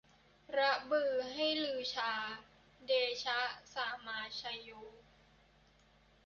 [0.59, 2.13] ระบือให้ลือชา
[2.85, 2.91] เด
[3.23, 3.39] ชะ
[3.73, 4.69] สามาไชโย